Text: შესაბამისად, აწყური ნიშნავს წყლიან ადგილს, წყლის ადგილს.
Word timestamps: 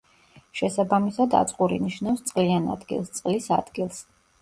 შესაბამისად, 0.61 1.35
აწყური 1.41 1.79
ნიშნავს 1.85 2.27
წყლიან 2.33 2.69
ადგილს, 2.79 3.17
წყლის 3.21 3.55
ადგილს. 3.63 4.07